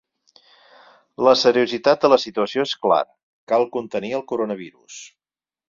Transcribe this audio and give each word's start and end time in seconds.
La 1.27 1.33
seriositat 1.41 2.01
de 2.07 2.11
la 2.13 2.19
situació 2.25 2.65
és 2.69 2.73
clara: 2.87 3.09
cal 3.55 3.69
contenir 3.79 4.13
el 4.21 4.27
coronavirus. 4.35 5.01